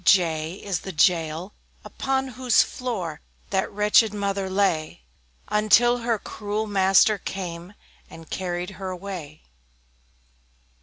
[0.03, 1.53] J J is the Jail,
[1.85, 5.03] upon whose floor That wretched mother lay,
[5.47, 7.75] Until her cruel master came,
[8.09, 9.43] And carried her away.